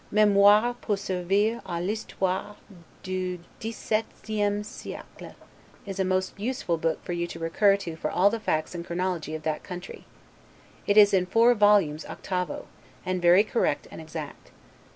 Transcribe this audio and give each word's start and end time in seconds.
'Memoires 0.09 0.75
pour 0.81 0.95
servir 0.97 1.61
a 1.63 1.79
l'Histoire 1.79 2.55
du 3.03 3.37
17ieme 3.59 4.65
Siecle', 4.65 5.35
is 5.85 5.99
a 5.99 6.03
most 6.03 6.33
useful 6.39 6.75
book 6.79 7.05
for 7.05 7.13
you 7.13 7.27
to 7.27 7.37
recur 7.37 7.77
to 7.77 7.95
for 7.95 8.09
all 8.09 8.31
the 8.31 8.39
facts 8.39 8.73
and 8.73 8.83
chronology 8.83 9.35
of 9.35 9.43
that 9.43 9.61
country: 9.61 10.05
it 10.87 10.97
is 10.97 11.13
in 11.13 11.27
four 11.27 11.53
volumes 11.53 12.03
octavo, 12.07 12.65
and 13.05 13.21
very 13.21 13.43
correct 13.43 13.87
and 13.91 14.01
exact. 14.01 14.49